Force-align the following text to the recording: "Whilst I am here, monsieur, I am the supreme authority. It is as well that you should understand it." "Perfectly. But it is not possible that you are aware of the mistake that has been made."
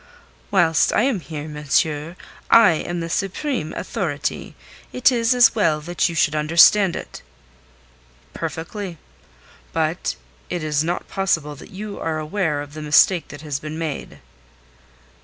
"Whilst 0.49 0.91
I 0.93 1.03
am 1.03 1.19
here, 1.19 1.47
monsieur, 1.47 2.15
I 2.49 2.71
am 2.71 3.01
the 3.01 3.07
supreme 3.07 3.71
authority. 3.73 4.55
It 4.91 5.11
is 5.11 5.35
as 5.35 5.53
well 5.53 5.79
that 5.81 6.09
you 6.09 6.15
should 6.15 6.33
understand 6.33 6.95
it." 6.95 7.21
"Perfectly. 8.33 8.97
But 9.73 10.15
it 10.49 10.63
is 10.63 10.83
not 10.83 11.07
possible 11.07 11.53
that 11.55 11.69
you 11.69 11.99
are 11.99 12.17
aware 12.17 12.63
of 12.63 12.73
the 12.73 12.81
mistake 12.81 13.27
that 13.27 13.41
has 13.41 13.59
been 13.59 13.77
made." 13.77 14.17